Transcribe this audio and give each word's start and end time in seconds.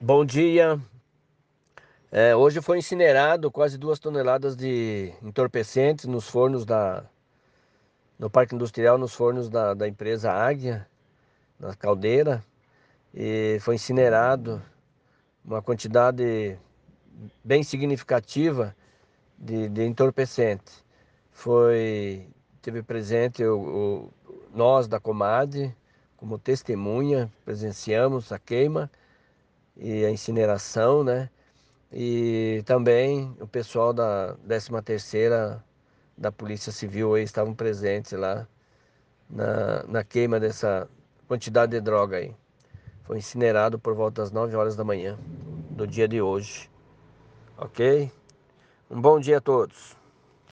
Bom 0.00 0.24
dia. 0.24 0.78
É, 2.10 2.34
hoje 2.34 2.60
foi 2.60 2.78
incinerado 2.78 3.50
quase 3.50 3.78
duas 3.78 3.98
toneladas 3.98 4.56
de 4.56 5.14
entorpecentes 5.22 6.06
nos 6.06 6.28
fornos 6.28 6.64
da 6.66 7.04
no 8.18 8.28
Parque 8.28 8.54
Industrial, 8.56 8.98
nos 8.98 9.14
fornos 9.14 9.48
da, 9.48 9.72
da 9.72 9.86
empresa 9.86 10.32
Águia, 10.32 10.86
na 11.58 11.74
caldeira, 11.74 12.44
e 13.14 13.58
foi 13.60 13.76
incinerado 13.76 14.60
uma 15.44 15.62
quantidade 15.62 16.58
bem 17.42 17.62
significativa 17.62 18.76
de, 19.38 19.68
de 19.68 19.84
entorpecente. 19.84 20.84
Foi 21.30 22.28
teve 22.60 22.82
presente 22.82 23.44
o, 23.44 24.10
o, 24.26 24.38
nós 24.52 24.88
da 24.88 24.98
Comad 24.98 25.72
como 26.16 26.36
testemunha, 26.36 27.32
presenciamos 27.44 28.32
a 28.32 28.40
queima 28.40 28.90
e 29.76 30.04
a 30.04 30.10
incineração, 30.10 31.04
né? 31.04 31.30
E 31.92 32.62
também 32.66 33.36
o 33.40 33.46
pessoal 33.46 33.92
da 33.92 34.36
13ª 34.46 35.62
da 36.16 36.32
Polícia 36.32 36.72
Civil 36.72 37.14
aí 37.14 37.22
estavam 37.22 37.54
presentes 37.54 38.12
lá 38.12 38.46
na, 39.28 39.84
na 39.84 40.04
queima 40.04 40.38
dessa 40.38 40.88
quantidade 41.26 41.72
de 41.72 41.80
droga 41.80 42.16
aí. 42.16 42.34
Foi 43.04 43.18
incinerado 43.18 43.78
por 43.78 43.94
volta 43.94 44.22
das 44.22 44.30
9 44.30 44.56
horas 44.56 44.76
da 44.76 44.84
manhã 44.84 45.18
do 45.70 45.86
dia 45.86 46.08
de 46.08 46.20
hoje. 46.20 46.70
Ok? 47.56 48.10
Um 48.90 49.00
bom 49.00 49.20
dia 49.20 49.38
a 49.38 49.40
todos. 49.40 49.96